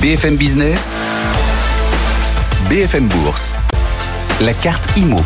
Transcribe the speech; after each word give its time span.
BFM 0.00 0.36
Business, 0.36 0.98
BFM 2.68 3.08
Bourse, 3.08 3.54
la 4.40 4.52
carte 4.52 4.84
IMO. 4.98 5.20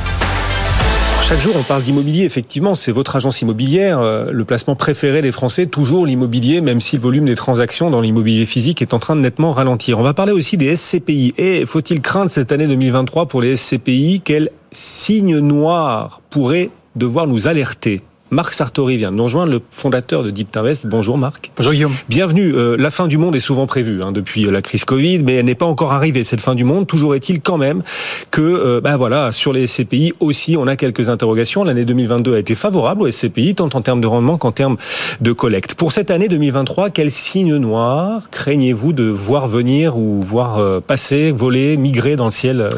Chaque 1.22 1.40
jour, 1.40 1.54
on 1.58 1.62
parle 1.62 1.82
d'immobilier. 1.82 2.24
Effectivement, 2.24 2.74
c'est 2.74 2.92
votre 2.92 3.16
agence 3.16 3.40
immobilière, 3.42 4.00
euh, 4.00 4.30
le 4.30 4.44
placement 4.44 4.76
préféré 4.76 5.22
des 5.22 5.32
Français, 5.32 5.66
toujours 5.66 6.06
l'immobilier, 6.06 6.60
même 6.60 6.80
si 6.80 6.96
le 6.96 7.02
volume 7.02 7.24
des 7.24 7.34
transactions 7.34 7.90
dans 7.90 8.00
l'immobilier 8.00 8.46
physique 8.46 8.82
est 8.82 8.94
en 8.94 8.98
train 8.98 9.16
de 9.16 9.20
nettement 9.20 9.52
ralentir. 9.52 9.98
On 9.98 10.02
va 10.02 10.14
parler 10.14 10.32
aussi 10.32 10.56
des 10.56 10.76
SCPI. 10.76 11.34
Et 11.38 11.66
faut-il 11.66 12.00
craindre 12.00 12.30
cette 12.30 12.52
année 12.52 12.66
2023 12.66 13.26
pour 13.26 13.40
les 13.40 13.56
SCPI 13.56 14.22
Quel 14.24 14.50
signe 14.72 15.38
noir 15.38 16.20
pourrait 16.30 16.70
devoir 16.96 17.26
nous 17.26 17.48
alerter? 17.48 18.02
Marc 18.30 18.52
Sartori 18.52 18.98
vient 18.98 19.10
de 19.10 19.16
nous 19.16 19.22
rejoindre, 19.22 19.52
le 19.52 19.60
fondateur 19.70 20.22
de 20.22 20.30
Deep 20.30 20.54
Invest. 20.54 20.86
Bonjour 20.86 21.16
Marc. 21.16 21.50
Bonjour 21.56 21.72
Guillaume. 21.72 21.94
Bienvenue. 22.10 22.54
Euh, 22.54 22.76
la 22.78 22.90
fin 22.90 23.08
du 23.08 23.16
monde 23.16 23.34
est 23.34 23.40
souvent 23.40 23.66
prévue 23.66 24.02
hein, 24.02 24.12
depuis 24.12 24.44
euh, 24.44 24.50
la 24.50 24.60
crise 24.60 24.84
Covid, 24.84 25.22
mais 25.22 25.36
elle 25.36 25.46
n'est 25.46 25.54
pas 25.54 25.64
encore 25.64 25.92
arrivée 25.92 26.24
cette 26.24 26.42
fin 26.42 26.54
du 26.54 26.64
monde. 26.64 26.86
Toujours 26.86 27.14
est-il 27.14 27.40
quand 27.40 27.56
même 27.56 27.82
que, 28.30 28.42
euh, 28.42 28.80
bah 28.82 28.98
voilà, 28.98 29.32
sur 29.32 29.54
les 29.54 29.66
SCPI 29.66 30.12
aussi, 30.20 30.58
on 30.58 30.66
a 30.66 30.76
quelques 30.76 31.08
interrogations. 31.08 31.64
L'année 31.64 31.86
2022 31.86 32.34
a 32.34 32.38
été 32.38 32.54
favorable 32.54 33.02
aux 33.02 33.10
SCPI, 33.10 33.54
tant 33.54 33.70
en 33.72 33.80
termes 33.80 34.02
de 34.02 34.06
rendement 34.06 34.36
qu'en 34.36 34.52
termes 34.52 34.76
de 35.22 35.32
collecte. 35.32 35.72
Pour 35.72 35.92
cette 35.92 36.10
année 36.10 36.28
2023, 36.28 36.90
quel 36.90 37.10
signe 37.10 37.56
noir 37.56 38.28
craignez-vous 38.30 38.92
de 38.92 39.04
voir 39.04 39.48
venir 39.48 39.96
ou 39.96 40.20
voir 40.20 40.82
passer, 40.82 41.32
voler, 41.32 41.78
migrer 41.78 42.16
dans 42.16 42.26
le 42.26 42.30
ciel 42.30 42.68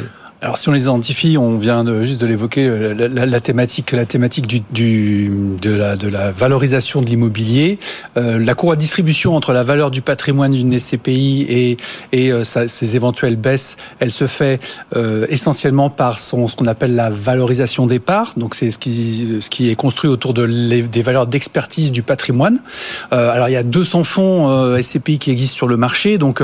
alors 0.42 0.56
si 0.56 0.70
on 0.70 0.72
les 0.72 0.82
identifie, 0.82 1.36
on 1.36 1.58
vient 1.58 1.84
de, 1.84 2.02
juste 2.02 2.18
de 2.18 2.26
l'évoquer, 2.26 2.66
euh, 2.66 2.94
la, 2.94 3.40
thématique, 3.40 3.92
la 3.92 4.06
thématique 4.06 4.46
du, 4.46 4.62
du, 4.70 5.30
de, 5.60 5.70
la, 5.70 5.96
de 5.96 6.08
la 6.08 6.32
valorisation 6.32 7.02
de 7.02 7.06
l'immobilier, 7.06 7.78
euh, 8.16 8.38
la 8.38 8.54
courroie 8.54 8.76
de 8.76 8.80
distribution 8.80 9.36
entre 9.36 9.52
la 9.52 9.64
valeur 9.64 9.90
du 9.90 10.00
patrimoine 10.00 10.52
d'une 10.52 10.78
SCPI 10.78 11.44
et, 11.46 11.76
et 12.12 12.32
euh, 12.32 12.42
ses 12.44 12.96
éventuelles 12.96 13.36
baisses, 13.36 13.76
elle 13.98 14.10
se 14.10 14.26
fait 14.26 14.60
euh, 14.96 15.26
essentiellement 15.28 15.90
par 15.90 16.18
son, 16.18 16.48
ce 16.48 16.56
qu'on 16.56 16.66
appelle 16.66 16.94
la 16.94 17.10
valorisation 17.10 17.86
des 17.86 17.98
parts. 17.98 18.32
Donc 18.38 18.54
c'est 18.54 18.70
ce 18.70 18.78
qui, 18.78 19.36
ce 19.40 19.50
qui 19.50 19.68
est 19.68 19.76
construit 19.76 20.08
autour 20.08 20.32
de 20.32 20.42
les, 20.42 20.80
des 20.80 21.02
valeurs 21.02 21.26
d'expertise 21.26 21.92
du 21.92 22.02
patrimoine. 22.02 22.62
alors 23.10 23.50
il 23.50 23.52
y 23.52 23.56
a 23.56 23.62
200 23.62 24.04
fonds 24.04 24.80
SCPI 24.80 25.18
qui 25.18 25.30
existent 25.30 25.56
sur 25.56 25.68
le 25.68 25.76
marché, 25.76 26.16
donc 26.16 26.42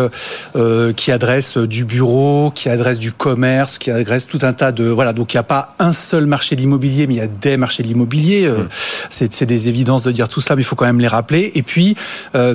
qui 0.97 1.13
adressent 1.13 1.59
du 1.59 1.85
bureau, 1.85 2.51
qui 2.55 2.69
adressent 2.69 2.99
du 2.99 3.13
commerce, 3.13 3.79
agresse 3.91 4.27
tout 4.27 4.39
un 4.43 4.53
tas 4.53 4.73
de 4.73 4.85
voilà. 4.85 5.13
Donc 5.13 5.33
il 5.33 5.37
n'y 5.37 5.41
a 5.41 5.45
pas 5.45 5.71
un 5.79 5.93
seul 5.93 6.27
marché 6.27 6.57
de 6.57 6.61
l'immobilier, 6.61 7.07
mais 7.07 7.15
il 7.15 7.19
y 7.19 7.21
a 7.21 7.27
des 7.27 7.57
marchés 7.57 7.83
de 7.83 7.89
l'immobilier. 7.89 8.49
Mmh. 8.49 8.69
C'est 9.11 9.45
des 9.45 9.69
évidences 9.69 10.03
de 10.03 10.13
dire 10.13 10.29
tout 10.29 10.41
cela, 10.41 10.57
mais 10.57 10.63
il 10.63 10.65
faut 10.65 10.77
quand 10.77 10.87
même 10.87 11.01
les 11.01 11.09
rappeler. 11.09 11.53
Et 11.55 11.63
puis 11.63 11.97
euh, 12.35 12.55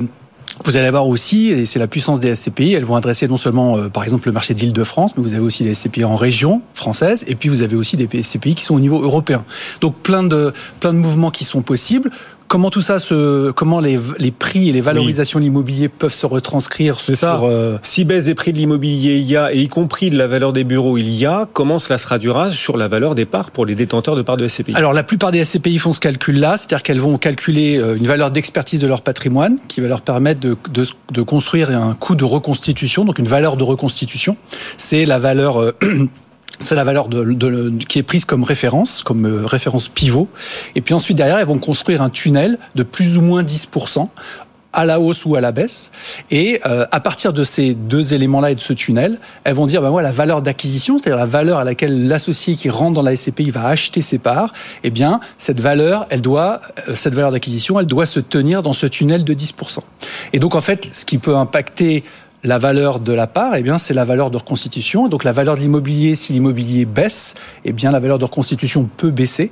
vous 0.64 0.78
allez 0.78 0.88
avoir 0.88 1.08
aussi, 1.08 1.50
et 1.50 1.66
c'est 1.66 1.80
la 1.80 1.88
puissance 1.88 2.20
des 2.20 2.36
SCPI, 2.36 2.74
elles 2.74 2.86
vont 2.86 2.96
adresser 2.96 3.28
non 3.28 3.38
seulement, 3.38 3.78
euh, 3.78 3.90
par 3.90 4.04
exemple, 4.04 4.28
le 4.28 4.32
marché 4.32 4.54
d'Île-de-France, 4.54 5.14
mais 5.16 5.24
vous 5.24 5.34
avez 5.34 5.44
aussi 5.44 5.64
des 5.64 5.74
SCPI 5.74 6.04
en 6.04 6.16
région 6.16 6.62
française, 6.74 7.24
et 7.28 7.36
puis 7.36 7.50
vous 7.50 7.62
avez 7.62 7.76
aussi 7.76 7.98
des 7.98 8.08
SCPI 8.24 8.56
qui 8.56 8.64
sont 8.64 8.76
au 8.76 8.80
niveau 8.80 9.02
européen. 9.02 9.44
Donc 9.80 9.96
plein 9.96 10.24
de, 10.24 10.54
plein 10.80 10.94
de 10.94 11.00
mouvements 11.00 11.32
qui 11.32 11.46
sont 11.46 11.62
possibles. 11.62 12.12
Comment 12.52 12.70
tout 12.70 12.82
ça 12.82 13.00
se, 13.00 13.52
comment 13.52 13.80
les, 13.80 13.98
les 14.20 14.32
prix 14.32 14.68
et 14.68 14.74
les 14.74 14.82
valorisations 14.82 15.40
de 15.40 15.46
l'immobilier 15.46 15.88
peuvent 15.88 16.14
se 16.14 16.26
retranscrire 16.26 17.00
C'est 17.00 17.16
ça. 17.16 17.40
Euh... 17.44 17.78
Si 17.82 18.04
baisse 18.04 18.26
des 18.26 18.36
prix 18.36 18.52
de 18.52 18.58
l'immobilier 18.58 19.16
il 19.16 19.26
y 19.26 19.38
a, 19.38 19.54
et 19.54 19.60
y 19.60 19.70
compris 19.70 20.10
de 20.10 20.18
la 20.18 20.28
valeur 20.28 20.52
des 20.52 20.66
bureaux 20.66 20.98
il 20.98 21.10
y 21.10 21.26
a, 21.26 21.48
comment 21.54 21.80
cela 21.80 21.98
se 21.98 22.04
traduira 22.04 22.52
sur 22.52 22.76
la 22.76 22.90
valeur 22.90 23.16
des 23.16 23.26
parts 23.26 23.52
pour 23.52 23.66
les 23.66 23.74
détenteurs 23.74 24.18
de 24.18 24.22
parts 24.22 24.36
de 24.36 24.46
SCPI 24.50 24.74
Alors 24.76 24.92
la 24.92 25.04
plupart 25.04 25.32
des 25.32 25.46
SCPI 25.46 25.78
font 25.78 25.94
ce 25.94 26.02
calcul-là, 26.02 26.58
c'est-à-dire 26.58 26.84
qu'elles 26.84 27.00
vont 27.00 27.18
calculer 27.18 27.78
euh, 27.78 27.96
une 27.96 28.06
valeur 28.06 28.32
d'expertise 28.32 28.82
de 28.82 28.88
leur 28.88 29.02
patrimoine 29.02 29.56
qui 29.70 29.80
va 29.80 29.88
leur 29.88 30.02
permettre 30.02 30.42
de, 30.42 30.58
de, 30.74 30.86
de 31.14 31.22
construire 31.22 31.70
un 31.70 31.94
coût 31.94 32.16
de 32.16 32.26
reconstitution, 32.26 33.06
donc 33.06 33.18
une 33.18 33.30
valeur 33.30 33.56
de 33.56 33.64
reconstitution. 33.64 34.36
C'est 34.76 35.06
la 35.06 35.20
valeur 35.20 35.62
euh, 35.62 35.74
c'est 36.62 36.76
la 36.76 36.84
valeur 36.84 37.08
qui 37.88 38.00
est 38.00 38.04
prise 38.04 38.26
comme 38.26 38.44
référence, 38.44 39.04
comme 39.04 39.26
euh, 39.26 39.46
référence 39.46 39.90
pivot. 39.90 40.28
Et 40.76 40.82
puis 40.82 40.94
ensuite, 40.94 41.18
derrière, 41.18 41.38
elles 41.38 41.46
vont 41.46 41.60
construire 41.60 42.02
un 42.02 42.10
tunnel 42.10 42.58
de 42.76 42.84
plus 42.84 43.18
ou 43.18 43.22
moins 43.22 43.44
10% 43.44 44.06
à 44.74 44.86
la 44.86 45.00
hausse 45.00 45.26
ou 45.26 45.36
à 45.36 45.42
la 45.42 45.52
baisse. 45.52 45.92
Et 46.30 46.62
euh, 46.66 46.86
à 46.92 47.00
partir 47.00 47.34
de 47.34 47.44
ces 47.44 47.74
deux 47.74 48.14
éléments-là 48.14 48.52
et 48.52 48.56
de 48.56 48.62
ce 48.62 48.74
tunnel, 48.74 49.20
elles 49.44 49.56
vont 49.56 49.66
dire, 49.66 49.82
ben 49.82 49.90
moi, 49.90 50.02
la 50.02 50.12
valeur 50.12 50.42
d'acquisition, 50.42 50.98
c'est-à-dire 50.98 51.18
la 51.18 51.26
valeur 51.26 51.60
à 51.60 51.64
laquelle 51.64 52.08
l'associé 52.08 52.56
qui 52.56 52.70
rentre 52.70 52.94
dans 52.94 53.02
la 53.02 53.16
SCPI 53.16 53.52
va 53.52 53.68
acheter 53.68 54.02
ses 54.02 54.18
parts, 54.18 54.54
eh 54.84 54.90
bien, 54.90 55.20
cette 55.38 55.60
valeur, 55.60 56.06
elle 56.10 56.22
doit, 56.22 56.62
euh, 56.88 56.96
cette 56.96 57.16
valeur 57.16 57.32
d'acquisition, 57.32 57.80
elle 57.80 57.86
doit 57.86 58.06
se 58.06 58.20
tenir 58.20 58.64
dans 58.64 58.74
ce 58.74 58.86
tunnel 58.86 59.24
de 59.24 59.34
10%. 59.34 59.80
Et 60.34 60.40
donc, 60.40 60.56
en 60.56 60.62
fait, 60.62 60.88
ce 60.94 61.06
qui 61.06 61.18
peut 61.18 61.36
impacter 61.36 62.04
la 62.44 62.58
valeur 62.58 63.00
de 63.00 63.14
la 63.14 63.28
part, 63.28 63.56
eh 63.56 63.62
bien, 63.62 63.78
c'est 63.78 63.94
la 63.94 64.06
valeur 64.06 64.32
de 64.32 64.38
reconstitution. 64.38 65.08
Donc, 65.08 65.24
la 65.24 65.32
valeur 65.32 65.56
de 65.56 65.62
l'immobilier, 65.62 66.16
si 66.16 66.34
l'immobilier 66.34 66.86
baisse, 66.86 67.36
eh 67.66 67.74
bien, 67.74 67.92
la 67.92 68.00
valeur 68.00 68.18
de 68.18 68.26
reconstitution 68.26 68.90
peut 68.98 69.12
baisser. 69.12 69.52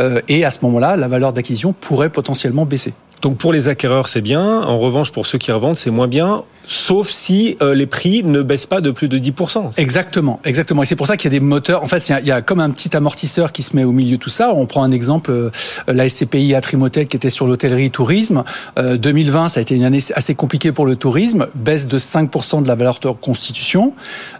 Euh, 0.00 0.20
et 0.28 0.44
à 0.44 0.50
ce 0.50 0.58
moment-là, 0.62 0.96
la 0.96 1.08
valeur 1.08 1.32
d'acquisition 1.32 1.72
pourrait 1.72 2.10
potentiellement 2.10 2.66
baisser. 2.66 2.92
Donc 3.22 3.38
pour 3.38 3.52
les 3.52 3.68
acquéreurs, 3.68 4.08
c'est 4.08 4.20
bien. 4.20 4.62
En 4.62 4.78
revanche, 4.78 5.10
pour 5.10 5.26
ceux 5.26 5.38
qui 5.38 5.50
revendent, 5.50 5.76
c'est 5.76 5.90
moins 5.90 6.08
bien, 6.08 6.44
sauf 6.66 7.08
si 7.08 7.56
euh, 7.62 7.74
les 7.74 7.86
prix 7.86 8.22
ne 8.24 8.42
baissent 8.42 8.66
pas 8.66 8.80
de 8.80 8.90
plus 8.90 9.08
de 9.08 9.18
10%. 9.18 9.78
Exactement, 9.78 10.40
exactement. 10.44 10.82
Et 10.82 10.86
c'est 10.86 10.96
pour 10.96 11.06
ça 11.06 11.16
qu'il 11.16 11.32
y 11.32 11.36
a 11.36 11.38
des 11.38 11.44
moteurs. 11.44 11.82
En 11.82 11.86
fait, 11.86 12.08
il 12.08 12.26
y, 12.26 12.30
a, 12.30 12.42
comme 12.42 12.60
un 12.60 12.70
petit 12.70 12.96
amortisseur 12.96 13.52
qui 13.52 13.62
se 13.62 13.76
met 13.76 13.84
au 13.84 13.92
milieu 13.92 14.16
de 14.16 14.20
tout 14.20 14.30
ça. 14.30 14.52
On 14.54 14.66
prend 14.66 14.82
un 14.82 14.90
exemple, 14.90 15.30
euh, 15.30 15.50
la 15.86 16.08
SCPI 16.08 16.54
à 16.54 16.60
Trimotel 16.60 17.06
qui 17.06 17.16
était 17.16 17.30
sur 17.30 17.46
l'hôtellerie 17.46 17.90
tourisme. 17.90 18.42
2020, 18.76 19.44
euh, 19.44 19.48
ça 19.48 19.60
a 19.60 19.62
été 19.62 19.76
une 19.76 19.84
année 19.84 20.00
assez 20.14 20.34
compliquée 20.34 20.72
pour 20.72 20.86
le 20.86 20.96
tourisme. 20.96 21.46
Baisse 21.54 21.86
de 21.86 21.98
5% 21.98 22.62
de 22.62 22.68
la 22.68 22.74
valeur 22.74 22.98
de 23.00 23.08
constitution. 23.10 23.92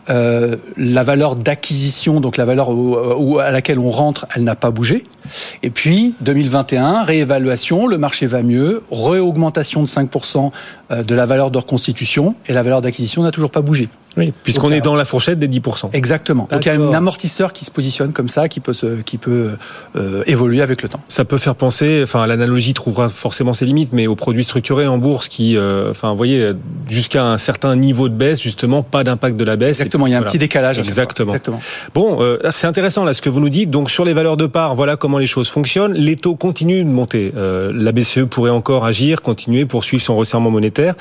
la 0.08 1.02
valeur 1.04 1.36
d'acquisition, 1.36 2.20
donc 2.20 2.36
la 2.36 2.44
valeur 2.44 2.70
à 3.40 3.50
laquelle 3.50 3.78
on 3.78 3.90
rentre, 3.90 4.26
elle 4.34 4.44
n'a 4.44 4.56
pas 4.56 4.70
bougé. 4.70 5.04
Et 5.62 5.70
puis 5.70 6.14
2021, 6.20 7.02
réévaluation, 7.02 7.86
le 7.86 7.98
marché 7.98 8.26
va 8.26 8.42
mieux 8.42 8.82
réaugmentation 8.90 9.82
de 9.82 9.86
5% 9.86 10.50
euh, 10.92 11.02
de 11.02 11.14
la 11.14 11.26
valeur 11.26 11.50
de 11.50 11.58
reconstitution 11.58 12.15
et 12.46 12.52
la 12.52 12.62
valeur 12.62 12.80
d'acquisition 12.80 13.22
n'a 13.22 13.30
toujours 13.30 13.50
pas 13.50 13.62
bougé. 13.62 13.88
Oui, 14.16 14.32
puisqu'on 14.42 14.72
est 14.72 14.80
dans 14.80 14.96
la 14.96 15.04
fourchette 15.04 15.38
des 15.38 15.48
10%. 15.48 15.90
Exactement. 15.92 16.48
Donc 16.50 16.64
il 16.64 16.68
y 16.68 16.70
a 16.70 16.74
un 16.74 16.92
amortisseur 16.94 17.52
qui 17.52 17.64
se 17.64 17.70
positionne 17.70 18.12
comme 18.12 18.28
ça, 18.28 18.48
qui 18.48 18.60
peut, 18.60 18.72
se, 18.72 19.02
qui 19.02 19.18
peut 19.18 19.50
euh, 19.96 20.22
évoluer 20.26 20.62
avec 20.62 20.82
le 20.82 20.88
temps. 20.88 21.00
Ça 21.08 21.24
peut 21.24 21.38
faire 21.38 21.54
penser, 21.54 22.00
enfin 22.02 22.26
l'analogie 22.26 22.72
trouvera 22.72 23.08
forcément 23.08 23.52
ses 23.52 23.66
limites, 23.66 23.92
mais 23.92 24.06
aux 24.06 24.16
produits 24.16 24.44
structurés 24.44 24.86
en 24.86 24.96
bourse 24.98 25.28
qui, 25.28 25.56
euh, 25.56 25.90
enfin 25.90 26.10
vous 26.10 26.16
voyez, 26.16 26.52
jusqu'à 26.88 27.24
un 27.26 27.38
certain 27.38 27.76
niveau 27.76 28.08
de 28.08 28.14
baisse, 28.14 28.40
justement, 28.40 28.82
pas 28.82 29.04
d'impact 29.04 29.36
de 29.36 29.44
la 29.44 29.56
baisse. 29.56 29.80
Exactement, 29.80 30.06
il 30.06 30.12
y 30.12 30.14
a 30.14 30.18
un 30.18 30.22
petit 30.22 30.38
décalage. 30.38 30.78
Exactement. 30.78 31.32
Exactement. 31.32 31.60
Bon, 31.94 32.18
euh, 32.20 32.38
c'est 32.50 32.66
intéressant 32.66 33.04
là 33.04 33.12
ce 33.12 33.20
que 33.20 33.28
vous 33.28 33.40
nous 33.40 33.50
dites. 33.50 33.68
Donc 33.68 33.90
sur 33.90 34.06
les 34.06 34.14
valeurs 34.14 34.38
de 34.38 34.46
part, 34.46 34.74
voilà 34.74 34.96
comment 34.96 35.18
les 35.18 35.26
choses 35.26 35.50
fonctionnent. 35.50 35.92
Les 35.92 36.16
taux 36.16 36.36
continuent 36.36 36.84
de 36.84 36.90
monter. 36.90 37.32
la 37.36 37.92
BCE 37.92 38.24
pourrait 38.30 38.50
encore 38.50 38.86
agir, 38.86 39.20
continuer, 39.20 39.66
poursuivre 39.66 40.02
son 40.02 40.16
resserrement 40.16 40.50
monétaire. 40.50 40.94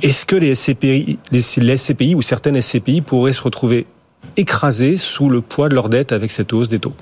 Est-ce 0.00 0.26
que 0.26 0.36
les 0.36 0.54
SCPI, 0.54 1.18
les, 1.32 1.76
SCPI 1.76 2.14
ou 2.14 2.22
certaines 2.22 2.60
SCPI 2.60 3.00
pourraient 3.00 3.32
se 3.32 3.42
retrouver 3.42 3.86
écrasées 4.36 4.96
sous 4.96 5.28
le 5.28 5.40
poids 5.40 5.68
de 5.68 5.74
leur 5.74 5.88
dette 5.88 6.12
avec 6.12 6.30
cette 6.30 6.52
hausse 6.52 6.68
des 6.68 6.78
taux? 6.78 6.94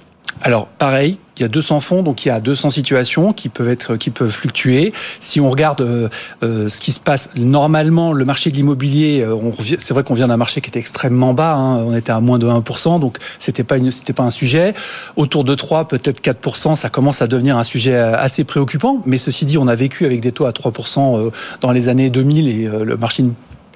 Alors 0.42 0.66
pareil, 0.66 1.18
il 1.36 1.42
y 1.42 1.44
a 1.44 1.48
200 1.48 1.80
fonds, 1.80 2.02
donc 2.02 2.24
il 2.24 2.28
y 2.28 2.30
a 2.30 2.40
200 2.40 2.70
situations 2.70 3.32
qui 3.32 3.48
peuvent 3.48 3.68
être, 3.68 3.96
qui 3.96 4.10
peuvent 4.10 4.30
fluctuer. 4.30 4.92
Si 5.20 5.40
on 5.40 5.48
regarde 5.48 5.80
euh, 5.80 6.08
euh, 6.42 6.68
ce 6.68 6.80
qui 6.80 6.92
se 6.92 7.00
passe 7.00 7.30
normalement, 7.36 8.12
le 8.12 8.24
marché 8.24 8.50
de 8.50 8.56
l'immobilier, 8.56 9.22
euh, 9.22 9.36
c'est 9.78 9.92
vrai 9.92 10.02
qu'on 10.02 10.14
vient 10.14 10.28
d'un 10.28 10.36
marché 10.36 10.60
qui 10.60 10.70
était 10.70 10.78
extrêmement 10.78 11.34
bas. 11.34 11.54
Hein, 11.54 11.76
on 11.86 11.94
était 11.94 12.12
à 12.12 12.20
moins 12.20 12.38
de 12.38 12.46
1%, 12.46 13.00
donc 13.00 13.18
c'était 13.38 13.64
pas 13.64 13.76
c'était 13.90 14.12
pas 14.12 14.22
un 14.22 14.30
sujet. 14.30 14.74
Autour 15.16 15.44
de 15.44 15.54
3, 15.54 15.88
peut-être 15.88 16.20
4%, 16.20 16.76
ça 16.76 16.88
commence 16.88 17.22
à 17.22 17.26
devenir 17.26 17.56
un 17.56 17.64
sujet 17.64 17.96
assez 17.96 18.44
préoccupant. 18.44 19.02
Mais 19.04 19.18
ceci 19.18 19.44
dit, 19.44 19.58
on 19.58 19.68
a 19.68 19.74
vécu 19.74 20.06
avec 20.06 20.20
des 20.20 20.32
taux 20.32 20.46
à 20.46 20.52
3% 20.52 21.30
dans 21.60 21.70
les 21.70 21.88
années 21.88 22.10
2000 22.10 22.48
et 22.48 22.68
le 22.84 22.96
marché 22.96 23.24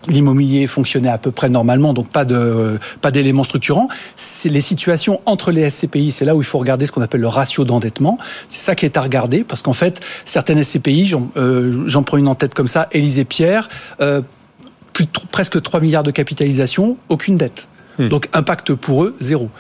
l'immobilier 0.09 0.67
fonctionnait 0.67 1.09
à 1.09 1.19
peu 1.19 1.31
près 1.31 1.49
normalement, 1.49 1.93
donc 1.93 2.09
pas 2.09 2.25
de 2.25 2.79
pas 3.01 3.11
d'éléments 3.11 3.45
structurants. 3.45 3.89
C'est 4.17 4.49
les 4.49 4.61
situations 4.61 5.21
entre 5.27 5.51
les 5.51 5.69
SCPI, 5.69 6.13
c'est 6.13 6.25
là 6.25 6.35
où 6.35 6.41
il 6.41 6.45
faut 6.45 6.59
regarder 6.59 6.87
ce 6.87 6.93
qu'on 6.93 7.03
appelle 7.03 7.21
le 7.21 7.29
ratio 7.29 7.65
d'endettement. 7.65 8.19
C'est 8.49 8.61
ça 8.61 8.75
qui 8.75 8.87
est 8.87 8.97
à 8.97 9.03
regarder 9.03 9.45
parce 9.45 9.63
qu'en 9.63 9.73
fait, 9.73 10.01
certaines 10.25 10.63
SCPI, 10.63 11.07
j'en 11.07 11.31
euh, 11.37 12.03
prends 12.05 12.17
une 12.17 12.29
en 12.29 12.35
tête 12.35 12.55
comme 12.55 12.69
ça, 12.69 12.89
Élysée 12.93 13.25
Pierre, 13.25 13.69
euh, 14.01 14.23
plus 14.93 15.05
de, 15.05 15.11
presque 15.31 15.61
3 15.61 15.81
milliards 15.81 16.03
de 16.03 16.11
capitalisation, 16.11 16.97
aucune 17.09 17.37
dette. 17.37 17.69
Hmm. 17.99 18.09
Donc 18.09 18.29
impact 18.33 18.75
pour 18.75 19.05
eux 19.05 19.17
zéro. 19.21 19.51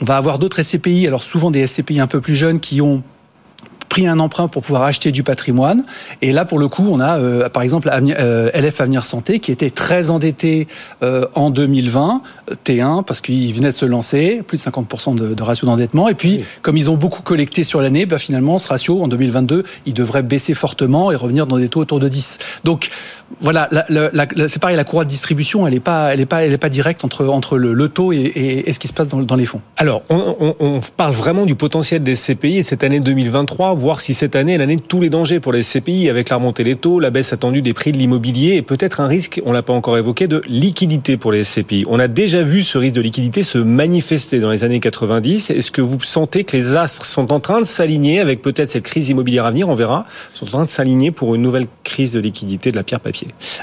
On 0.00 0.04
va 0.04 0.16
avoir 0.16 0.38
d'autres 0.38 0.62
SCPI, 0.62 1.06
alors 1.06 1.22
souvent 1.22 1.50
des 1.50 1.66
SCPI 1.66 2.00
un 2.00 2.06
peu 2.06 2.20
plus 2.20 2.34
jeunes 2.34 2.60
qui 2.60 2.80
ont 2.80 3.02
pris 3.94 4.08
un 4.08 4.18
emprunt 4.18 4.48
pour 4.48 4.62
pouvoir 4.62 4.82
acheter 4.82 5.12
du 5.12 5.22
patrimoine. 5.22 5.84
Et 6.20 6.32
là, 6.32 6.44
pour 6.44 6.58
le 6.58 6.66
coup, 6.66 6.84
on 6.90 6.98
a, 6.98 7.16
euh, 7.16 7.48
par 7.48 7.62
exemple, 7.62 7.88
euh, 7.92 8.50
LF 8.52 8.80
Avenir 8.80 9.04
Santé 9.04 9.38
qui 9.38 9.52
était 9.52 9.70
très 9.70 10.10
endetté 10.10 10.66
euh, 11.04 11.26
en 11.36 11.50
2020, 11.50 12.20
T1, 12.64 13.04
parce 13.04 13.20
qu'il 13.20 13.54
venait 13.54 13.68
de 13.68 13.72
se 13.72 13.86
lancer, 13.86 14.42
plus 14.44 14.58
de 14.58 14.62
50% 14.64 15.14
de, 15.14 15.42
ratio 15.44 15.68
d'endettement. 15.68 16.08
Et 16.08 16.14
puis, 16.14 16.42
comme 16.62 16.76
ils 16.76 16.90
ont 16.90 16.96
beaucoup 16.96 17.22
collecté 17.22 17.62
sur 17.62 17.80
l'année, 17.80 18.04
bah, 18.04 18.18
finalement, 18.18 18.58
ce 18.58 18.66
ratio, 18.66 19.00
en 19.00 19.06
2022, 19.06 19.62
il 19.86 19.94
devrait 19.94 20.24
baisser 20.24 20.54
fortement 20.54 21.12
et 21.12 21.14
revenir 21.14 21.46
dans 21.46 21.58
des 21.58 21.68
taux 21.68 21.78
autour 21.78 22.00
de 22.00 22.08
10. 22.08 22.38
Donc, 22.64 22.90
voilà, 23.40 23.68
c'est 24.48 24.60
pareil, 24.60 24.76
la 24.76 24.84
courroie 24.84 25.04
de 25.04 25.10
distribution, 25.10 25.66
elle 25.66 25.74
n'est 25.74 25.80
pas, 25.80 26.14
elle 26.14 26.26
pas, 26.26 26.44
elle 26.44 26.58
pas 26.58 26.68
directe 26.68 27.04
entre 27.04 27.26
entre 27.26 27.58
le, 27.58 27.88
taux 27.88 28.12
et, 28.12 28.64
ce 28.70 28.78
qui 28.78 28.88
se 28.88 28.92
passe 28.92 29.08
dans, 29.08 29.36
les 29.36 29.46
fonds. 29.46 29.60
Alors, 29.76 30.02
on, 30.10 30.80
parle 30.96 31.12
vraiment 31.12 31.46
du 31.46 31.54
potentiel 31.54 32.02
des 32.02 32.14
SCPI 32.14 32.58
et 32.58 32.62
cette 32.62 32.84
année 32.84 33.00
2023, 33.00 33.74
voir 33.74 34.00
si 34.00 34.14
cette 34.14 34.36
année 34.36 34.54
est 34.54 34.58
l'année 34.58 34.76
de 34.76 34.82
tous 34.82 35.00
les 35.00 35.10
dangers 35.10 35.40
pour 35.40 35.52
les 35.52 35.62
SCPI, 35.62 36.08
avec 36.08 36.28
la 36.28 36.36
remontée 36.36 36.64
des 36.64 36.76
taux, 36.76 37.00
la 37.00 37.10
baisse 37.10 37.32
attendue 37.32 37.62
des 37.62 37.72
prix 37.72 37.92
de 37.92 37.98
l'immobilier 37.98 38.54
et 38.54 38.62
peut-être 38.62 39.00
un 39.00 39.06
risque, 39.06 39.40
on 39.44 39.52
l'a 39.52 39.62
pas 39.62 39.72
encore 39.72 39.98
évoqué, 39.98 40.26
de 40.26 40.42
liquidité 40.46 41.16
pour 41.16 41.32
les 41.32 41.44
SCPI. 41.44 41.84
On 41.88 41.98
a 41.98 42.08
déjà 42.08 42.42
vu 42.42 42.62
ce 42.62 42.78
risque 42.78 42.94
de 42.94 43.00
liquidité 43.00 43.42
se 43.42 43.58
manifester 43.58 44.40
dans 44.40 44.50
les 44.50 44.64
années 44.64 44.80
90. 44.80 45.50
Est-ce 45.50 45.70
que 45.70 45.82
vous 45.82 46.00
sentez 46.02 46.44
que 46.44 46.56
les 46.56 46.76
astres 46.76 47.04
sont 47.04 47.32
en 47.32 47.40
train 47.40 47.60
de 47.60 47.66
s'aligner 47.66 48.20
avec 48.20 48.42
peut-être 48.42 48.68
cette 48.68 48.84
crise 48.84 49.08
immobilière 49.08 49.44
à 49.44 49.50
venir, 49.50 49.68
on 49.68 49.74
verra, 49.74 50.06
sont 50.32 50.46
en 50.46 50.50
train 50.50 50.64
de 50.64 50.70
s'aligner 50.70 51.10
pour 51.10 51.34
une 51.34 51.42
nouvelle 51.42 51.66
crise 51.82 52.12
de 52.12 52.20
liquidité 52.20 52.70
de 52.70 52.76
la 52.76 52.82
pierre 52.82 53.00
papier 53.00 53.13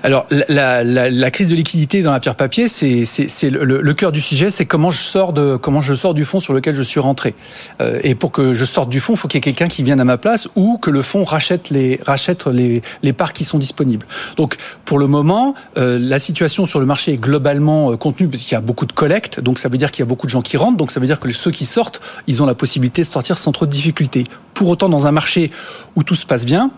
Alors, 0.04 0.28
la, 0.30 1.32
crise 1.32 1.48
de 1.48 1.56
liquidité 1.56 2.02
dans 2.02 2.12
la 2.12 2.20
pierre 2.20 2.36
papier, 2.36 2.68
c'est 2.68 3.50
le, 3.50 3.94
cœur 3.94 4.12
du 4.12 4.22
sujet, 4.22 4.52
c'est 4.52 4.66
comment 4.66 4.92
je 4.92 5.02
sors 5.02 5.34
comment 5.62 5.82
je 5.82 5.94
sors 5.94 6.14
du 6.14 6.26
fonds 6.26 6.40
sur 6.40 6.54
lequel 6.54 6.76
je 6.76 6.82
suis 6.82 7.00
rentré. 7.00 7.36
Euh, 7.82 8.00
et 8.04 8.16
pour 8.16 8.32
que 8.32 8.54
je 8.54 8.66
sorte 8.66 8.90
du 8.90 9.00
fonds, 9.00 9.14
il 9.14 9.18
faut 9.18 9.28
qu'il 9.28 9.38
y 9.38 9.40
ait 9.40 9.54
quelqu'un 9.54 9.68
qui 9.68 9.84
vienne 9.84 10.00
à 10.00 10.06
ma 10.06 10.18
place 10.18 10.48
ou 10.56 10.78
que 10.78 10.90
le 10.90 11.02
fonds 11.02 11.24
rachète 11.24 11.70
les 11.70 12.00
rachète 12.06 12.48
les, 12.48 12.82
les 13.04 13.14
parts 13.14 13.34
qui 13.34 13.44
sont 13.44 13.58
disponibles. 13.58 14.06
Donc, 14.38 14.58
pour 14.86 15.00
le 15.00 15.08
moment, 15.08 15.56
euh, 15.78 15.98
la 16.00 16.20
situation 16.20 16.66
sur 16.66 16.80
le 16.80 16.86
marché 16.86 17.14
est 17.14 17.18
globalement 17.18 17.92
euh, 17.92 17.98
contenue 17.98 18.28
parce 18.28 18.44
qu'il 18.44 18.54
y 18.54 18.58
a 18.58 18.62
beaucoup 18.62 18.86
de 18.86 18.92
collectes. 18.92 19.40
Donc, 19.40 19.60
ça 19.60 19.70
veut 19.70 19.78
dire 19.78 19.92
qu'il 19.92 20.04
y 20.04 20.04
a 20.04 20.08
beaucoup 20.08 20.28
de 20.28 20.32
gens 20.32 20.42
qui 20.42 20.58
rentrent. 20.58 20.78
Donc, 20.78 20.92
ça 20.92 21.00
veut 21.00 21.08
dire 21.08 21.20
que 21.20 21.32
ceux 21.32 21.52
qui 21.52 21.66
sortent, 21.66 22.02
ils 22.28 22.42
ont 22.42 22.46
la 22.46 22.56
possibilité 22.56 23.02
de 23.02 23.08
sortir 23.08 23.38
sans 23.38 23.52
trop 23.52 23.66
de 23.66 23.72
difficultés. 23.72 24.24
Pour 24.54 24.70
autant, 24.70 24.90
dans 24.90 25.08
un 25.08 25.12
marché 25.12 25.52
où 25.96 26.04
tout 26.04 26.16
se 26.16 26.26
passe 26.26 26.46
bien, 26.46 26.72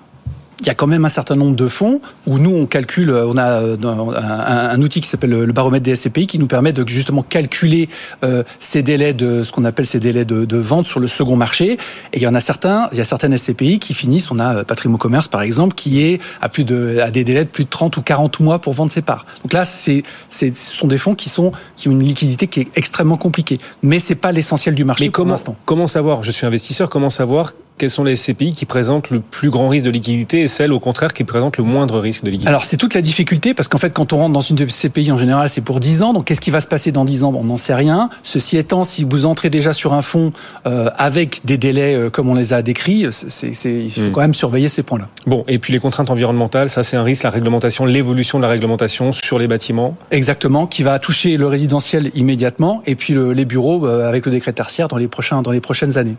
il 0.61 0.67
y 0.67 0.69
a 0.69 0.75
quand 0.75 0.87
même 0.87 1.05
un 1.05 1.09
certain 1.09 1.35
nombre 1.35 1.55
de 1.55 1.67
fonds 1.67 2.01
où 2.27 2.39
nous 2.39 2.51
on 2.55 2.65
calcule, 2.65 3.09
euh, 3.09 3.27
on 3.27 3.37
a 3.37 3.61
euh, 3.61 3.77
un, 3.83 4.81
outil 4.81 5.01
qui 5.01 5.07
s'appelle 5.07 5.31
le 5.31 5.51
baromètre 5.51 5.83
des 5.83 5.95
SCPI 5.95 6.27
qui 6.27 6.39
nous 6.39 6.47
permet 6.47 6.73
de 6.73 6.87
justement 6.87 7.23
calculer 7.23 7.89
euh, 8.23 8.43
ces 8.59 8.81
délais 8.83 9.13
de 9.13 9.43
ce 9.43 9.51
qu'on 9.51 9.65
appelle 9.65 9.85
ces 9.85 9.99
délais 9.99 10.25
de, 10.25 10.57
vente 10.57 10.87
sur 10.87 10.99
le 10.99 11.07
second 11.07 11.35
marché. 11.35 11.73
Et 12.13 12.17
il 12.17 12.21
y 12.21 12.27
en 12.27 12.35
a 12.35 12.39
certains, 12.39 12.87
il 12.91 12.97
y 12.97 13.01
a 13.01 13.05
certaines 13.05 13.37
SCPI 13.37 13.79
qui 13.79 13.93
finissent. 13.93 14.31
On 14.31 14.39
a 14.39 14.63
Patrimo 14.63 14.97
Commerce 14.97 15.27
par 15.27 15.41
exemple 15.41 15.75
qui 15.75 16.01
est 16.01 16.21
à 16.41 16.49
plus 16.49 16.63
de 16.63 16.99
à 17.03 17.11
des 17.11 17.23
délais 17.23 17.43
de 17.43 17.49
plus 17.49 17.65
de 17.65 17.69
30 17.69 17.97
ou 17.97 18.01
40 18.01 18.39
mois 18.39 18.59
pour 18.59 18.73
vendre 18.73 18.91
ses 18.91 19.01
parts. 19.01 19.25
Donc 19.43 19.53
là, 19.53 19.65
c'est 19.65 20.03
ce 20.29 20.51
sont 20.53 20.87
des 20.87 20.97
fonds 20.97 21.15
qui 21.15 21.29
sont 21.29 21.51
qui 21.75 21.89
ont 21.89 21.91
une 21.91 22.03
liquidité 22.03 22.47
qui 22.47 22.61
est 22.61 22.67
extrêmement 22.75 23.17
compliquée. 23.17 23.57
Mais 23.81 23.99
c'est 23.99 24.15
pas 24.15 24.31
l'essentiel 24.31 24.75
du 24.75 24.85
marché 24.85 25.05
Mais 25.05 25.11
pour 25.11 25.25
l'instant. 25.25 25.55
Comment 25.65 25.87
savoir? 25.87 26.23
Je 26.23 26.31
suis 26.31 26.45
investisseur. 26.45 26.89
Comment 26.89 27.09
savoir 27.09 27.53
quels 27.77 27.89
sont 27.89 28.03
les 28.03 28.15
SCPI 28.15 28.53
qui 28.53 28.65
présentent 28.65 29.09
le 29.09 29.19
plus 29.19 29.49
grand 29.49 29.69
risque 29.69 29.85
de 29.85 29.89
liquidité 29.89 30.41
et 30.41 30.47
celles 30.47 30.71
au 30.71 30.79
contraire 30.79 31.13
qui 31.13 31.23
présentent 31.23 31.57
le 31.57 31.63
moindre 31.63 31.99
risque 31.99 32.23
de 32.23 32.29
liquidité? 32.29 32.49
Alors 32.49 32.65
c'est 32.65 32.77
toute 32.77 32.93
la 32.93 33.01
difficulté 33.01 33.53
parce 33.53 33.67
qu'en 33.67 33.77
fait 33.77 33.93
quand 33.93 34.13
on 34.13 34.17
rentre 34.17 34.33
dans 34.33 34.41
une 34.41 34.57
SCPI 34.57 35.11
en 35.11 35.17
général 35.17 35.49
c'est 35.49 35.61
pour 35.61 35.79
10 35.79 36.03
ans 36.03 36.13
donc 36.13 36.25
qu'est-ce 36.25 36.41
qui 36.41 36.51
va 36.51 36.61
se 36.61 36.67
passer 36.67 36.91
dans 36.91 37.05
10 37.05 37.23
ans? 37.23 37.33
On 37.35 37.43
n'en 37.43 37.57
sait 37.57 37.73
rien. 37.73 38.09
Ceci 38.23 38.57
étant 38.57 38.83
si 38.83 39.05
vous 39.09 39.25
entrez 39.25 39.49
déjà 39.49 39.73
sur 39.73 39.93
un 39.93 40.01
fonds 40.01 40.31
euh, 40.67 40.89
avec 40.97 41.41
des 41.45 41.57
délais 41.57 41.95
euh, 41.95 42.09
comme 42.09 42.29
on 42.29 42.35
les 42.35 42.53
a 42.53 42.61
décrits, 42.61 43.07
c'est, 43.11 43.51
il 43.65 43.91
faut 43.91 44.01
hmm. 44.01 44.11
quand 44.11 44.21
même 44.21 44.33
surveiller 44.33 44.69
ces 44.69 44.83
points-là. 44.83 45.07
Bon 45.25 45.43
et 45.47 45.59
puis 45.59 45.73
les 45.73 45.79
contraintes 45.79 46.09
environnementales 46.09 46.69
ça 46.69 46.83
c'est 46.83 46.97
un 46.97 47.03
risque 47.03 47.23
la 47.23 47.31
réglementation 47.31 47.85
l'évolution 47.85 48.37
de 48.37 48.43
la 48.43 48.49
réglementation 48.49 49.13
sur 49.13 49.39
les 49.39 49.47
bâtiments. 49.47 49.97
Exactement 50.11 50.67
qui 50.67 50.83
va 50.83 50.99
toucher 50.99 51.37
le 51.37 51.47
résidentiel 51.47 52.11
immédiatement 52.13 52.81
et 52.85 52.95
puis 52.95 53.13
les 53.13 53.45
bureaux 53.45 53.85
euh, 53.85 54.07
avec 54.07 54.25
le 54.25 54.31
décret 54.31 54.53
tertiaire 54.53 54.87
dans 54.87 54.97
les 54.97 55.07
prochains 55.07 55.41
dans 55.41 55.51
les 55.51 55.61
prochaines 55.61 55.97
années. 55.97 56.15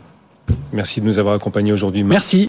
Merci 0.72 1.00
de 1.00 1.06
nous 1.06 1.18
avoir 1.18 1.34
accompagnés 1.34 1.72
aujourd'hui. 1.72 2.02
Merci. 2.02 2.42